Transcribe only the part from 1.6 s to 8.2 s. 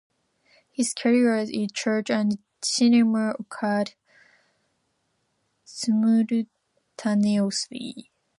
church and cinema occurred simultaneously.